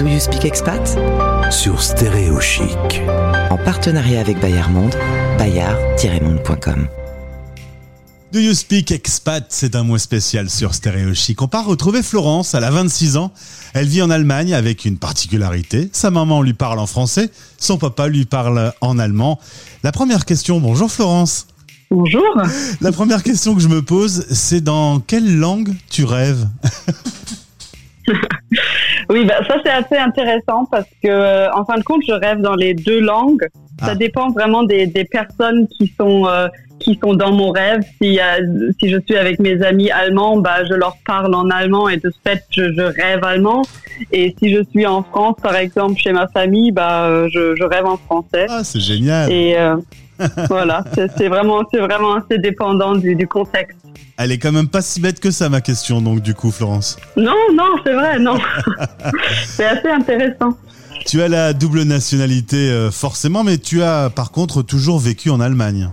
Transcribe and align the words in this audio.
Do 0.00 0.06
You 0.06 0.18
Speak 0.18 0.46
Expat? 0.46 0.98
Sur 1.50 1.82
Stéréo 1.82 2.40
Chic. 2.40 3.02
En 3.50 3.58
partenariat 3.58 4.22
avec 4.22 4.40
Bayard 4.40 4.70
Monde, 4.70 4.94
bayard-monde.com. 5.36 6.88
Do 8.32 8.38
You 8.38 8.54
Speak 8.54 8.92
Expat, 8.92 9.44
c'est 9.50 9.76
un 9.76 9.82
mois 9.82 9.98
spécial 9.98 10.48
sur 10.48 10.72
Stéréo 10.72 11.12
Chic. 11.12 11.42
On 11.42 11.48
part 11.48 11.66
retrouver 11.66 12.02
Florence, 12.02 12.54
elle 12.54 12.64
a 12.64 12.70
26 12.70 13.18
ans. 13.18 13.30
Elle 13.74 13.88
vit 13.88 14.00
en 14.00 14.08
Allemagne 14.08 14.54
avec 14.54 14.86
une 14.86 14.96
particularité. 14.96 15.90
Sa 15.92 16.10
maman 16.10 16.40
lui 16.40 16.54
parle 16.54 16.78
en 16.78 16.86
français, 16.86 17.30
son 17.58 17.76
papa 17.76 18.08
lui 18.08 18.24
parle 18.24 18.72
en 18.80 18.98
allemand. 18.98 19.38
La 19.82 19.92
première 19.92 20.24
question, 20.24 20.60
bonjour 20.60 20.90
Florence. 20.90 21.46
Bonjour. 21.90 22.40
La 22.80 22.90
première 22.90 23.22
question 23.22 23.54
que 23.54 23.60
je 23.60 23.68
me 23.68 23.82
pose, 23.82 24.24
c'est 24.30 24.62
dans 24.62 24.98
quelle 24.98 25.36
langue 25.38 25.74
tu 25.90 26.04
rêves? 26.04 26.48
Oui, 29.08 29.24
bah, 29.24 29.36
ça 29.46 29.56
c'est 29.64 29.70
assez 29.70 29.96
intéressant 29.96 30.64
parce 30.70 30.86
que 31.02 31.08
euh, 31.08 31.50
en 31.52 31.64
fin 31.64 31.76
de 31.76 31.82
compte, 31.82 32.02
je 32.06 32.12
rêve 32.12 32.40
dans 32.40 32.54
les 32.54 32.74
deux 32.74 33.00
langues. 33.00 33.46
Ça 33.80 33.92
Ah. 33.92 33.94
dépend 33.94 34.30
vraiment 34.30 34.62
des, 34.62 34.86
des 34.86 35.04
personnes 35.04 35.66
qui 35.68 35.92
sont 35.98 36.26
euh, 36.26 36.48
qui 36.80 36.98
sont 37.02 37.14
dans 37.14 37.32
mon 37.32 37.50
rêve. 37.50 37.80
Si 38.00 38.18
euh, 38.20 38.70
si 38.78 38.88
je 38.90 38.98
suis 39.06 39.16
avec 39.16 39.38
mes 39.38 39.62
amis 39.62 39.90
allemands, 39.90 40.36
bah 40.38 40.64
je 40.68 40.74
leur 40.74 40.96
parle 41.06 41.34
en 41.34 41.48
allemand 41.50 41.88
et 41.88 41.96
de 41.96 42.10
ce 42.10 42.18
fait 42.24 42.42
je, 42.50 42.72
je 42.72 42.82
rêve 42.82 43.24
allemand. 43.24 43.62
Et 44.12 44.34
si 44.38 44.50
je 44.54 44.62
suis 44.70 44.86
en 44.86 45.02
France, 45.02 45.36
par 45.42 45.56
exemple, 45.56 45.96
chez 45.98 46.12
ma 46.12 46.26
famille, 46.28 46.72
bah 46.72 47.04
euh, 47.06 47.28
je, 47.32 47.54
je 47.56 47.64
rêve 47.64 47.86
en 47.86 47.96
français. 47.98 48.46
Ah, 48.48 48.64
c'est 48.64 48.80
génial. 48.80 49.30
Et 49.30 49.56
euh, 49.58 49.76
voilà, 50.48 50.84
c'est 50.94 51.10
c'est 51.16 51.28
vraiment 51.28 51.62
c'est 51.72 51.80
vraiment 51.80 52.14
assez 52.16 52.38
dépendant 52.38 52.94
du, 52.94 53.14
du 53.14 53.26
contexte. 53.26 53.78
Elle 54.22 54.32
est 54.32 54.38
quand 54.38 54.52
même 54.52 54.68
pas 54.68 54.82
si 54.82 55.00
bête 55.00 55.18
que 55.18 55.30
ça, 55.30 55.48
ma 55.48 55.62
question, 55.62 56.02
donc 56.02 56.20
du 56.20 56.34
coup, 56.34 56.50
Florence. 56.50 56.98
Non, 57.16 57.32
non, 57.54 57.76
c'est 57.84 57.94
vrai, 57.94 58.18
non. 58.18 58.38
c'est 59.46 59.64
assez 59.64 59.88
intéressant. 59.88 60.58
Tu 61.06 61.22
as 61.22 61.28
la 61.28 61.52
double 61.52 61.82
nationalité, 61.82 62.70
euh, 62.70 62.90
forcément, 62.90 63.44
mais 63.44 63.58
tu 63.58 63.82
as 63.82 64.10
par 64.10 64.30
contre 64.30 64.62
toujours 64.62 64.98
vécu 64.98 65.30
en 65.30 65.40
Allemagne. 65.40 65.90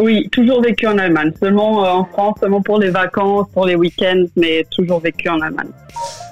Oui, 0.00 0.28
toujours 0.30 0.60
vécu 0.60 0.86
en 0.86 0.98
Allemagne. 0.98 1.32
Seulement 1.40 1.84
euh, 1.84 1.88
en 1.90 2.04
France, 2.04 2.38
seulement 2.40 2.62
pour 2.62 2.78
les 2.78 2.90
vacances, 2.90 3.46
pour 3.52 3.66
les 3.66 3.76
week-ends, 3.76 4.24
mais 4.36 4.66
toujours 4.76 5.00
vécu 5.00 5.28
en 5.28 5.40
Allemagne. 5.40 5.70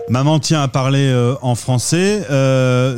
Maman 0.09 0.39
tient 0.39 0.63
à 0.63 0.69
parler 0.69 1.09
euh, 1.09 1.35
en 1.43 1.55
français. 1.55 2.23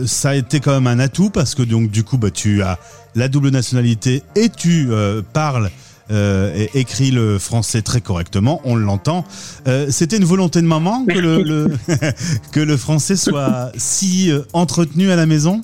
Ça 0.06 0.31
a 0.31 0.34
été 0.34 0.61
quand 0.61 0.72
même 0.72 0.87
un 0.87 0.98
atout 0.98 1.31
parce 1.31 1.55
que 1.55 1.62
donc 1.62 1.91
du 1.91 2.03
coup, 2.03 2.17
bah, 2.17 2.31
tu 2.31 2.62
as 2.62 2.78
la 3.15 3.28
double 3.28 3.50
nationalité 3.50 4.22
et 4.34 4.48
tu 4.48 4.89
parles 5.33 5.70
euh, 6.11 6.55
et 6.55 6.81
écris 6.81 7.11
le 7.11 7.39
français 7.39 7.83
très 7.83 8.01
correctement. 8.01 8.61
On 8.64 8.77
l'entend. 8.77 9.25
Euh, 9.67 9.87
C'était 9.91 10.17
une 10.17 10.25
volonté 10.25 10.62
de 10.62 10.67
maman 10.67 11.05
que 11.06 11.19
le, 11.19 11.69
que 12.53 12.61
le 12.61 12.77
français 12.77 13.17
soit 13.17 13.70
si 13.77 14.33
euh, 14.33 14.41
entretenu 14.55 15.11
à 15.11 15.17
la 15.17 15.27
maison? 15.27 15.61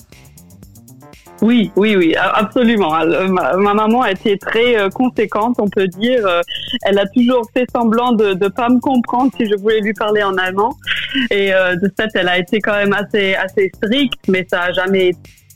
Oui, 1.41 1.71
oui, 1.75 1.95
oui, 1.97 2.15
absolument. 2.15 2.91
Ma, 3.27 3.57
ma 3.57 3.73
maman 3.73 4.03
a 4.03 4.11
été 4.11 4.37
très 4.37 4.89
conséquente, 4.93 5.55
on 5.59 5.67
peut 5.67 5.87
dire. 5.87 6.25
Elle 6.83 6.97
a 6.97 7.05
toujours 7.07 7.45
fait 7.53 7.65
semblant 7.75 8.13
de 8.13 8.33
ne 8.35 8.47
pas 8.47 8.69
me 8.69 8.79
comprendre 8.79 9.31
si 9.35 9.45
je 9.45 9.55
voulais 9.55 9.81
lui 9.81 9.93
parler 9.93 10.23
en 10.23 10.37
allemand. 10.37 10.77
Et 11.31 11.51
de 11.51 11.91
fait, 11.99 12.09
elle 12.13 12.29
a 12.29 12.39
été 12.39 12.61
quand 12.61 12.75
même 12.75 12.93
assez, 12.93 13.35
assez 13.35 13.69
stricte, 13.75 14.21
mais 14.29 14.47
ça 14.49 14.61
a 14.61 14.71
jamais 14.71 15.11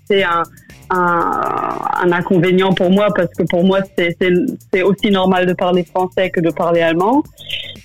été 0.10 0.26
un, 0.26 0.44
un, 0.90 2.12
inconvénient 2.12 2.74
pour 2.74 2.90
moi 2.92 3.08
parce 3.16 3.30
que 3.38 3.44
pour 3.44 3.64
moi, 3.64 3.80
c'est- 3.98 4.82
aussi 4.84 5.12
normal 5.12 5.46
de 5.46 5.54
parler 5.54 5.84
français 5.84 6.30
que 6.30 6.40
de 6.40 6.50
parler 6.52 6.82
allemand. 6.82 7.24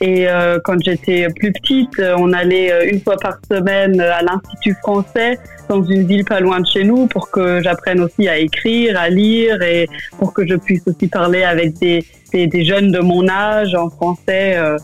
Et 0.01 0.29
euh, 0.29 0.59
quand 0.65 0.77
j'étais 0.85 1.29
plus 1.37 1.53
petite, 1.53 2.01
on 2.19 2.33
allait 2.33 2.73
euh, 2.73 2.89
une 2.91 3.01
fois 3.01 3.17
par 3.17 3.35
semaine 3.51 4.01
à 4.01 4.23
l'Institut 4.23 4.75
français 4.83 5.39
dans 5.69 5.83
une 5.83 6.07
ville 6.07 6.25
pas 6.25 6.41
loin 6.41 6.61
de 6.61 6.67
chez 6.67 6.85
nous 6.85 7.07
pour 7.07 7.31
que 7.31 7.63
j'apprenne 7.63 8.01
aussi 8.01 8.29
à 8.29 8.37
écrire, 8.39 8.99
à 8.99 9.09
lire 9.09 9.63
et 9.63 9.89
pour 10.19 10.35
que 10.35 10.47
je 10.47 10.55
puisse 10.57 10.83
aussi 10.87 11.07
parler 11.09 11.43
avec 11.45 11.79
des, 11.79 12.05
des, 12.33 12.47
des 12.47 12.65
jeunes 12.65 12.91
de 12.91 12.99
mon 13.01 13.29
âge 13.29 13.75
en 13.75 13.89
français. 13.89 14.57
Euh, 14.57 14.77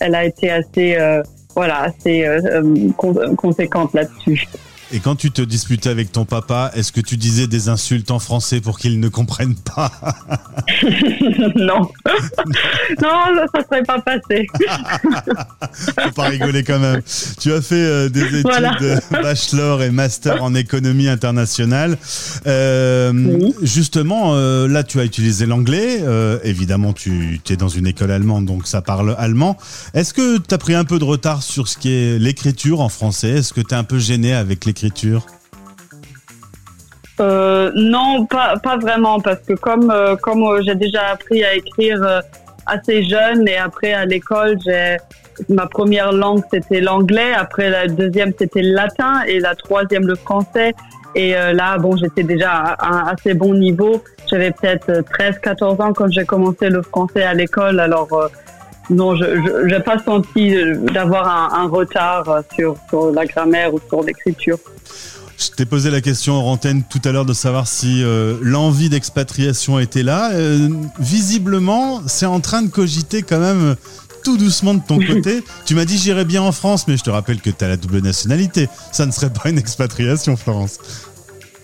elle 0.00 0.14
a 0.14 0.24
été 0.24 0.50
assez, 0.50 0.96
euh, 0.98 1.22
voilà, 1.54 1.82
assez 1.82 2.26
euh, 2.26 2.62
con- 2.96 3.34
conséquente 3.36 3.92
là-dessus. 3.94 4.44
Et 4.94 5.00
quand 5.00 5.16
tu 5.16 5.32
te 5.32 5.42
disputais 5.42 5.88
avec 5.88 6.12
ton 6.12 6.24
papa, 6.24 6.70
est-ce 6.76 6.92
que 6.92 7.00
tu 7.00 7.16
disais 7.16 7.48
des 7.48 7.68
insultes 7.68 8.12
en 8.12 8.20
français 8.20 8.60
pour 8.60 8.78
qu'il 8.78 9.00
ne 9.00 9.08
comprenne 9.08 9.56
pas 9.56 9.90
non, 11.56 11.80
non, 11.80 11.88
ça, 13.02 13.46
ça 13.52 13.60
serait 13.68 13.82
pas 13.82 14.00
passé. 14.00 14.46
Faut 16.04 16.10
pas 16.12 16.28
rigoler 16.28 16.62
quand 16.62 16.78
même. 16.78 17.02
Tu 17.40 17.52
as 17.52 17.60
fait 17.60 17.74
euh, 17.74 18.08
des 18.08 18.22
études 18.22 18.42
Voilà. 18.44 18.76
de 18.80 18.96
bachelor 19.10 19.82
et 19.82 19.90
master 19.90 20.44
en 20.44 20.54
économie 20.54 21.08
internationale. 21.08 21.98
Euh, 22.46 23.12
Oui. 23.12 23.52
Justement, 23.62 24.34
euh, 24.34 24.68
là, 24.68 24.84
tu 24.84 25.00
as 25.00 25.04
utilisé 25.04 25.44
l'anglais. 25.46 26.02
Euh, 26.02 26.38
évidemment, 26.44 26.92
tu 26.92 27.40
es 27.50 27.56
dans 27.56 27.68
une 27.68 27.88
école 27.88 28.12
allemande, 28.12 28.46
donc 28.46 28.68
ça 28.68 28.80
parle 28.80 29.16
allemand. 29.18 29.56
Est-ce 29.92 30.14
que 30.14 30.38
tu 30.38 30.54
as 30.54 30.58
pris 30.58 30.74
un 30.76 30.84
peu 30.84 31.00
de 31.00 31.04
retard 31.04 31.42
sur 31.42 31.66
ce 31.66 31.76
qui 31.78 31.90
est 31.92 32.18
l'écriture 32.20 32.80
en 32.80 32.88
français? 32.88 33.30
Est-ce 33.30 33.52
que 33.52 33.60
tu 33.60 33.74
es 33.74 33.76
un 33.76 33.82
peu 33.84 33.98
gêné 33.98 34.34
avec 34.34 34.64
l'écriture? 34.64 34.83
Euh, 37.20 37.70
non, 37.74 38.26
pas, 38.26 38.56
pas 38.58 38.76
vraiment, 38.76 39.20
parce 39.20 39.40
que 39.40 39.54
comme, 39.54 39.90
euh, 39.90 40.16
comme 40.16 40.42
euh, 40.42 40.62
j'ai 40.64 40.74
déjà 40.74 41.08
appris 41.12 41.44
à 41.44 41.54
écrire 41.54 42.22
assez 42.66 43.04
jeune 43.04 43.46
et 43.46 43.56
après 43.56 43.92
à 43.92 44.04
l'école, 44.04 44.58
ma 45.48 45.66
première 45.66 46.12
langue 46.12 46.42
c'était 46.50 46.80
l'anglais, 46.80 47.32
après 47.34 47.68
la 47.70 47.86
deuxième 47.86 48.32
c'était 48.38 48.62
le 48.62 48.74
latin 48.74 49.22
et 49.26 49.38
la 49.38 49.54
troisième 49.54 50.06
le 50.06 50.14
français. 50.14 50.74
Et 51.16 51.30
là, 51.32 51.78
bon, 51.78 51.96
j'étais 51.96 52.24
déjà 52.24 52.50
à 52.50 52.88
un 52.88 53.06
assez 53.12 53.34
bon 53.34 53.54
niveau. 53.54 54.02
J'avais 54.28 54.50
peut-être 54.50 54.90
13-14 55.16 55.80
ans 55.80 55.92
quand 55.92 56.10
j'ai 56.10 56.24
commencé 56.24 56.68
le 56.68 56.82
français 56.82 57.22
à 57.22 57.34
l'école. 57.34 57.78
Alors, 57.78 58.08
non, 58.90 59.16
je 59.16 59.64
n'ai 59.64 59.80
pas 59.80 59.98
senti 59.98 60.54
d'avoir 60.92 61.28
un, 61.28 61.64
un 61.64 61.68
retard 61.68 62.42
sur, 62.54 62.76
sur 62.88 63.10
la 63.12 63.24
grammaire 63.26 63.72
ou 63.72 63.80
sur 63.88 64.02
l'écriture. 64.02 64.58
Je 65.38 65.48
t'ai 65.50 65.66
posé 65.66 65.90
la 65.90 66.00
question 66.00 66.34
en 66.34 66.52
antenne 66.52 66.82
tout 66.88 67.00
à 67.04 67.12
l'heure 67.12 67.24
de 67.24 67.32
savoir 67.32 67.66
si 67.66 68.02
euh, 68.02 68.36
l'envie 68.40 68.88
d'expatriation 68.88 69.78
était 69.78 70.02
là. 70.02 70.30
Euh, 70.32 70.68
visiblement, 70.98 72.02
c'est 72.06 72.26
en 72.26 72.40
train 72.40 72.62
de 72.62 72.68
cogiter 72.68 73.22
quand 73.22 73.40
même 73.40 73.74
tout 74.22 74.36
doucement 74.36 74.74
de 74.74 74.82
ton 74.86 74.98
côté. 75.06 75.42
tu 75.66 75.74
m'as 75.74 75.84
dit 75.84 75.98
j'irai 75.98 76.24
bien 76.24 76.42
en 76.42 76.52
France, 76.52 76.86
mais 76.86 76.96
je 76.96 77.02
te 77.02 77.10
rappelle 77.10 77.40
que 77.40 77.50
tu 77.50 77.64
as 77.64 77.68
la 77.68 77.76
double 77.76 77.98
nationalité. 77.98 78.68
Ça 78.92 79.06
ne 79.06 79.10
serait 79.10 79.30
pas 79.30 79.50
une 79.50 79.58
expatriation, 79.58 80.36
Florence. 80.36 80.78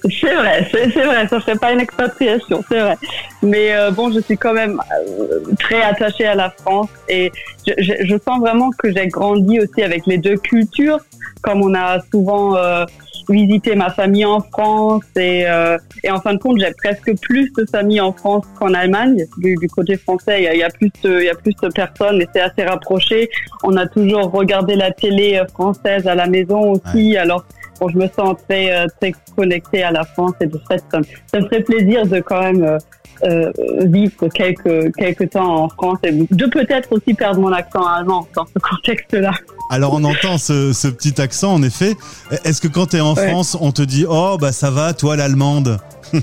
C'est 0.09 0.34
vrai, 0.34 0.66
c'est 0.71 0.91
c'est 0.91 1.05
vrai, 1.05 1.28
ça 1.28 1.41
serait 1.41 1.56
pas 1.56 1.72
une 1.72 1.81
expatriation, 1.81 2.62
c'est 2.69 2.81
vrai. 2.81 2.97
Mais 3.43 3.75
euh, 3.75 3.91
bon, 3.91 4.11
je 4.12 4.21
suis 4.21 4.37
quand 4.37 4.55
même 4.55 4.81
euh, 4.99 5.41
très 5.59 5.83
attachée 5.83 6.27
à 6.27 6.34
la 6.34 6.50
France 6.50 6.88
et 7.09 7.31
je, 7.66 7.72
je, 7.78 7.93
je 8.05 8.16
sens 8.16 8.41
vraiment 8.41 8.71
que 8.78 8.91
j'ai 8.93 9.09
grandi 9.09 9.60
aussi 9.60 9.83
avec 9.83 10.06
les 10.06 10.19
deux 10.19 10.37
cultures, 10.37 11.00
comme 11.43 11.62
on 11.62 11.75
a 11.75 12.00
souvent 12.10 12.56
euh, 12.56 12.84
visité 13.28 13.75
ma 13.75 13.91
famille 13.91 14.25
en 14.25 14.41
France 14.41 15.05
et, 15.16 15.44
euh, 15.47 15.78
et 16.03 16.10
en 16.10 16.21
fin 16.21 16.34
de 16.34 16.39
compte, 16.39 16.59
j'ai 16.59 16.72
presque 16.83 17.19
plus 17.21 17.53
de 17.53 17.66
famille 17.71 18.00
en 18.00 18.12
France 18.12 18.44
qu'en 18.59 18.72
Allemagne. 18.75 19.25
Du, 19.39 19.55
du 19.56 19.69
côté 19.69 19.97
français, 19.97 20.41
il 20.41 20.44
y 20.44 20.49
a, 20.49 20.55
il 20.55 20.60
y 20.60 20.62
a 20.62 20.71
plus 20.71 20.91
de, 21.03 21.21
il 21.21 21.27
y 21.27 21.31
a 21.31 21.34
plus 21.34 21.55
de 21.62 21.69
personnes 21.69 22.21
et 22.22 22.28
c'est 22.33 22.41
assez 22.41 22.65
rapproché. 22.65 23.31
On 23.62 23.77
a 23.77 23.87
toujours 23.87 24.31
regardé 24.31 24.75
la 24.77 24.91
télé 24.91 25.37
euh, 25.37 25.47
française 25.47 26.06
à 26.06 26.15
la 26.15 26.27
maison 26.27 26.72
aussi, 26.72 27.16
alors 27.16 27.44
Bon, 27.81 27.89
je 27.89 27.97
me 27.97 28.07
sens 28.09 28.37
très, 28.49 28.73
euh, 28.77 28.87
très 29.01 29.13
connectée 29.37 29.83
à 29.83 29.91
la 29.91 30.05
France 30.05 30.33
et 30.41 30.47
de 30.47 30.61
fait, 30.69 30.83
ça, 30.93 30.99
me- 30.99 31.05
ça 31.27 31.41
me 31.41 31.45
ferait 31.47 31.63
plaisir 31.63 32.07
de 32.07 32.21
quand 32.21 32.41
même 32.43 32.63
euh, 32.63 32.79
euh, 33.25 33.51
vivre 33.87 34.29
quelques, 34.29 34.95
quelques 34.97 35.31
temps 35.31 35.65
en 35.65 35.69
France 35.69 35.99
et 36.05 36.13
de 36.13 36.47
peut-être 36.47 36.93
aussi 36.93 37.15
perdre 37.15 37.41
mon 37.41 37.53
accent 37.53 37.85
allemand 37.85 38.27
dans 38.35 38.47
ce 38.47 38.59
contexte-là. 38.59 39.33
Alors 39.71 39.95
on 39.95 40.05
entend 40.05 40.37
ce, 40.39 40.73
ce 40.73 40.89
petit 40.89 41.21
accent 41.21 41.55
en 41.55 41.63
effet. 41.63 41.97
Est-ce 42.45 42.60
que 42.60 42.69
quand 42.69 42.87
tu 42.91 42.97
es 42.97 43.01
en 43.01 43.15
Ouais. 43.15 43.28
France, 43.28 43.57
on 43.60 43.72
te 43.72 43.83
dit 43.83 44.04
"Oh 44.09 44.37
bah 44.41 44.53
ça 44.53 44.71
va, 44.71 44.93
toi 44.95 45.16
l'allemande? 45.16 45.78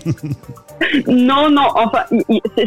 Non, 1.07 1.49
non, 1.49 1.67
enfin, 1.75 2.03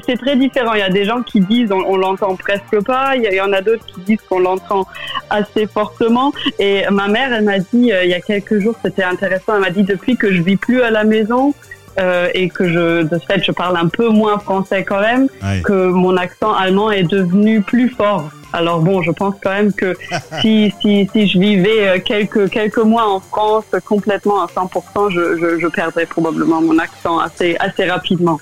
c'est 0.04 0.16
très 0.18 0.36
différent. 0.36 0.74
Il 0.74 0.80
y 0.80 0.82
a 0.82 0.90
des 0.90 1.04
gens 1.04 1.22
qui 1.22 1.40
disent 1.40 1.70
on, 1.72 1.82
on 1.86 1.96
l'entend 1.96 2.34
presque 2.36 2.82
pas. 2.84 3.14
Il 3.16 3.22
y, 3.22 3.26
a- 3.26 3.30
il 3.32 3.36
y 3.36 3.40
en 3.40 3.52
a 3.52 3.60
d'autres 3.60 3.84
qui 3.86 4.00
disent 4.00 4.20
qu'on 4.28 4.40
l'entend 4.40 4.86
assez 5.30 5.66
fortement. 5.66 6.32
Et 6.58 6.84
ma 6.90 7.08
mère, 7.08 7.32
elle 7.32 7.44
m'a 7.44 7.58
dit 7.58 7.92
euh, 7.92 8.04
il 8.04 8.10
y 8.10 8.14
a 8.14 8.20
quelques 8.20 8.58
jours, 8.58 8.74
c'était 8.84 9.04
intéressant. 9.04 9.54
Elle 9.54 9.60
m'a 9.60 9.70
dit 9.70 9.84
depuis 9.84 10.16
que 10.16 10.32
je 10.32 10.42
vis 10.42 10.56
plus 10.56 10.82
à 10.82 10.90
la 10.90 11.04
maison 11.04 11.54
euh, 11.98 12.28
et 12.34 12.48
que 12.48 12.68
je, 12.68 13.02
de 13.02 13.18
fait, 13.18 13.42
je 13.44 13.52
parle 13.52 13.76
un 13.76 13.88
peu 13.88 14.08
moins 14.08 14.38
français 14.38 14.84
quand 14.84 15.00
même, 15.00 15.28
que 15.64 15.88
mon 15.88 16.16
accent 16.16 16.52
allemand 16.52 16.90
est 16.90 17.04
devenu 17.04 17.62
plus 17.62 17.88
fort. 17.88 18.30
Alors 18.52 18.80
bon, 18.80 19.02
je 19.02 19.10
pense 19.12 19.34
quand 19.42 19.50
même 19.50 19.72
que 19.72 19.96
si, 20.40 20.72
si, 20.80 21.08
si 21.12 21.28
je 21.28 21.38
vivais 21.38 21.88
euh, 21.88 21.98
quelques, 22.04 22.50
quelques 22.50 22.78
mois 22.78 23.08
en 23.08 23.20
France 23.20 23.64
complètement 23.84 24.42
à 24.42 24.46
100%, 24.46 25.10
je, 25.10 25.38
je, 25.38 25.60
je 25.60 25.66
perdrais 25.68 26.06
probablement 26.06 26.60
mon 26.60 26.78
accent 26.78 27.18
assez, 27.18 27.56
assez 27.60 27.84
rapidement. 27.88 28.40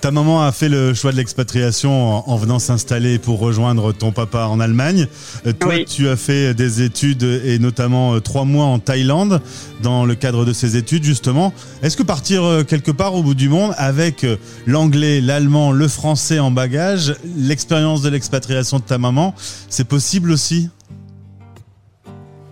Ta, 0.00 0.10
maman 0.10 0.42
a 0.42 0.50
fait 0.50 0.68
le 0.68 0.92
choix 0.92 1.12
de 1.12 1.16
l'expatriation 1.16 2.28
en, 2.28 2.36
venant 2.36 2.58
s'installer 2.58 3.18
pour 3.18 3.38
rejoindre 3.38 3.92
ton 3.92 4.10
papa 4.10 4.46
en 4.46 4.58
Allemagne. 4.58 5.06
Euh, 5.46 5.52
toi, 5.52 5.84
tu 5.84 6.08
as 6.08 6.16
fait 6.16 6.54
des 6.54 6.82
études 6.82 7.22
et 7.22 7.58
notamment 7.58 8.14
euh, 8.14 8.20
trois 8.20 8.44
mois 8.44 8.64
en 8.64 8.78
Thaïlande 8.78 9.40
dans 9.82 10.04
le 10.04 10.14
cadre 10.14 10.44
de 10.44 10.52
ces 10.52 10.76
études 10.76 11.04
justement. 11.04 11.52
Est-ce 11.82 11.96
que 11.96 12.02
partir 12.02 12.44
euh, 12.44 12.64
quelque 12.64 12.90
part 12.90 13.14
au 13.14 13.22
bout 13.22 13.34
du 13.34 13.48
monde 13.48 13.72
avec 13.76 14.26
l'anglais, 14.66 15.20
l'allemand, 15.20 15.72
le 15.72 15.88
français 15.88 16.38
en 16.38 16.50
bagage, 16.50 17.14
l'expérience 17.36 18.02
de 18.02 18.08
l'expatriation 18.08 18.78
de 18.78 18.84
ta 18.84 18.98
maman, 18.98 19.34
c'est 19.68 19.86
possible 19.86 20.32
aussi? 20.32 20.70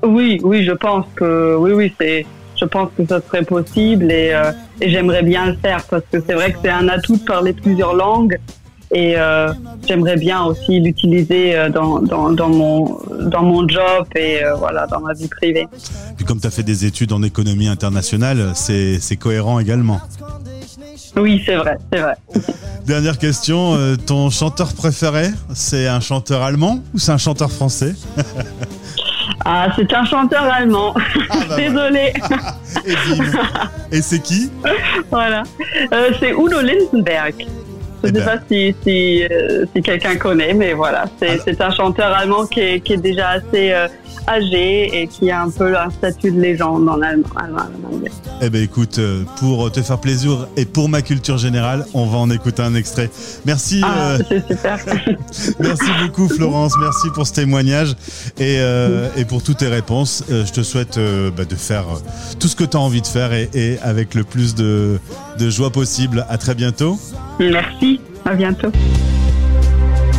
Oui, 0.02 0.40
oui, 0.42 0.64
je 0.64 0.72
pense 0.72 1.06
que 1.16 1.56
oui, 1.56 1.72
oui, 1.72 1.92
c'est 2.00 2.24
je 2.60 2.64
pense 2.66 2.90
que 2.96 3.06
ça 3.06 3.20
serait 3.20 3.44
possible 3.44 4.10
et, 4.12 4.32
euh, 4.32 4.52
et 4.80 4.90
j'aimerais 4.90 5.22
bien 5.22 5.46
le 5.46 5.56
faire 5.56 5.82
parce 5.88 6.04
que 6.12 6.22
c'est 6.26 6.34
vrai 6.34 6.52
que 6.52 6.58
c'est 6.62 6.70
un 6.70 6.88
atout 6.88 7.16
de 7.16 7.24
parler 7.24 7.52
plusieurs 7.52 7.94
langues 7.94 8.38
et 8.92 9.14
euh, 9.16 9.52
j'aimerais 9.86 10.16
bien 10.16 10.42
aussi 10.44 10.80
l'utiliser 10.80 11.56
euh, 11.56 11.68
dans, 11.68 12.00
dans, 12.00 12.30
dans, 12.30 12.48
mon, 12.48 12.98
dans 13.20 13.42
mon 13.42 13.68
job 13.68 14.06
et 14.16 14.44
euh, 14.44 14.54
voilà, 14.54 14.86
dans 14.88 15.00
ma 15.00 15.12
vie 15.14 15.28
privée. 15.28 15.66
Puis 16.16 16.24
comme 16.24 16.40
tu 16.40 16.46
as 16.46 16.50
fait 16.50 16.64
des 16.64 16.84
études 16.84 17.12
en 17.12 17.22
économie 17.22 17.68
internationale, 17.68 18.52
c'est 18.54 19.16
cohérent 19.16 19.60
également. 19.60 20.00
Oui, 21.16 21.42
c'est 21.44 21.56
vrai, 21.56 21.78
c'est 21.92 22.00
vrai. 22.00 22.14
Dernière 22.86 23.18
question, 23.18 23.76
ton 24.06 24.30
chanteur 24.30 24.72
préféré, 24.74 25.28
c'est 25.54 25.86
un 25.86 26.00
chanteur 26.00 26.42
allemand 26.42 26.80
ou 26.94 26.98
c'est 26.98 27.12
un 27.12 27.18
chanteur 27.18 27.52
français? 27.52 27.94
Ah, 29.44 29.68
c'est 29.76 29.92
un 29.92 30.04
chanteur 30.04 30.44
allemand. 30.44 30.94
Ah, 31.30 31.36
bah 31.48 31.56
Désolé. 31.56 32.12
Et, 33.92 34.02
c'est 34.02 34.20
qui? 34.20 34.50
Voilà. 35.10 35.42
Euh, 35.92 36.10
c'est 36.20 36.30
Udo 36.30 36.60
Lindenberg. 36.60 37.46
Je 38.02 38.08
ne 38.08 38.12
eh 38.16 38.18
sais 38.18 38.24
ben. 38.24 38.38
pas 38.38 38.44
si, 38.50 38.74
si, 38.82 39.24
euh, 39.24 39.66
si 39.74 39.82
quelqu'un 39.82 40.16
connaît, 40.16 40.54
mais 40.54 40.72
voilà, 40.72 41.04
c'est 41.18 41.60
un 41.60 41.70
chanteur 41.70 42.12
allemand 42.12 42.46
qui 42.46 42.60
est, 42.60 42.80
qui 42.80 42.94
est 42.94 42.98
déjà 42.98 43.30
assez 43.30 43.72
euh, 43.72 43.88
âgé 44.26 45.02
et 45.02 45.06
qui 45.06 45.30
a 45.30 45.42
un 45.42 45.50
peu 45.50 45.76
un 45.76 45.90
statut 45.90 46.30
de 46.30 46.40
légende 46.40 46.88
en 46.88 47.00
allemand. 47.00 47.28
Eh 48.40 48.48
ben 48.48 48.62
écoute, 48.62 48.98
euh, 48.98 49.24
pour 49.38 49.70
te 49.70 49.82
faire 49.82 49.98
plaisir 49.98 50.48
et 50.56 50.64
pour 50.64 50.88
ma 50.88 51.02
culture 51.02 51.36
générale, 51.36 51.84
on 51.92 52.06
va 52.06 52.18
en 52.18 52.30
écouter 52.30 52.62
un 52.62 52.74
extrait. 52.74 53.10
Merci. 53.44 53.82
Ah, 53.84 54.16
c'est 54.28 54.46
super. 54.46 54.78
merci 55.60 55.90
beaucoup 56.02 56.28
Florence, 56.28 56.72
merci 56.80 57.08
pour 57.14 57.26
ce 57.26 57.34
témoignage 57.34 57.94
et, 58.38 58.58
et 59.16 59.24
pour 59.24 59.42
toutes 59.42 59.58
tes 59.58 59.68
réponses. 59.68 60.24
je 60.28 60.50
te 60.50 60.62
souhaite 60.62 60.98
bah, 61.36 61.44
de 61.44 61.54
faire 61.54 61.84
tout 62.38 62.48
ce 62.48 62.56
que 62.56 62.64
tu 62.64 62.76
as 62.76 62.80
envie 62.80 63.02
de 63.02 63.06
faire 63.06 63.32
et, 63.32 63.48
et 63.54 63.78
avec 63.82 64.14
le 64.14 64.24
plus 64.24 64.54
de, 64.54 64.98
de 65.38 65.50
joie 65.50 65.70
possible. 65.70 66.26
À 66.28 66.38
très 66.38 66.54
bientôt. 66.54 66.98
Merci, 67.38 67.89
à 68.24 68.34
bientôt. 68.34 68.70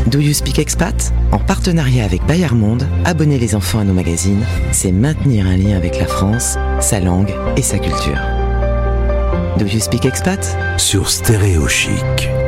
Do 0.08 0.20
You 0.20 0.34
Speak 0.34 0.60
Expat? 0.60 1.14
En 1.32 1.40
partenariat 1.40 2.04
avec 2.04 2.26
Bayard 2.26 2.56
Monde, 2.56 2.88
abonner 3.06 3.38
les 3.38 3.56
enfants 3.56 3.80
à 3.80 3.84
nos 3.84 3.94
magazines, 3.94 4.44
c'est 4.72 4.92
maintenir 4.92 5.46
un 5.48 5.56
lien 5.56 5.78
avec 5.78 6.00
la 6.00 6.08
France, 6.08 6.58
sa 6.80 7.00
langue 7.00 7.34
et 7.56 7.62
sa 7.62 7.78
culture. 7.78 8.20
Do 9.58 9.66
You 9.66 9.80
Speak 9.80 10.06
Expat? 10.06 10.58
Sur 10.78 11.10
Stéréo 11.10 11.68
Chic. 11.68 12.41